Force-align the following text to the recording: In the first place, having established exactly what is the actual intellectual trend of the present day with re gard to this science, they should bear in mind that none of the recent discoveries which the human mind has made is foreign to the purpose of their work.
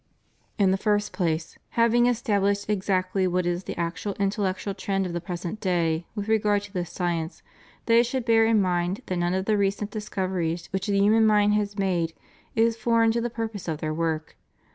In 0.57 0.71
the 0.71 0.77
first 0.81 1.13
place, 1.13 1.59
having 1.77 2.07
established 2.07 2.67
exactly 2.67 3.27
what 3.27 3.45
is 3.45 3.65
the 3.65 3.79
actual 3.79 4.15
intellectual 4.19 4.73
trend 4.73 5.05
of 5.05 5.13
the 5.13 5.21
present 5.21 5.59
day 5.61 6.07
with 6.15 6.27
re 6.27 6.39
gard 6.39 6.63
to 6.63 6.73
this 6.73 6.89
science, 6.91 7.43
they 7.85 8.01
should 8.01 8.25
bear 8.25 8.43
in 8.47 8.59
mind 8.59 9.03
that 9.05 9.17
none 9.19 9.35
of 9.35 9.45
the 9.45 9.59
recent 9.59 9.91
discoveries 9.91 10.65
which 10.73 10.87
the 10.87 10.97
human 10.97 11.27
mind 11.27 11.53
has 11.53 11.77
made 11.77 12.13
is 12.55 12.75
foreign 12.75 13.11
to 13.11 13.21
the 13.21 13.29
purpose 13.29 13.67
of 13.67 13.77
their 13.79 13.93
work. 13.93 14.35